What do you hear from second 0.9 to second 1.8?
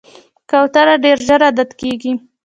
ډېر ژر عادت